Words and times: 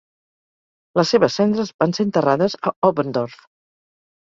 Les 0.99 1.11
seves 1.15 1.35
cendres 1.41 1.73
van 1.85 1.95
ser 1.99 2.07
enterrades 2.09 2.59
a 2.65 2.75
Oberndorf. 2.91 3.39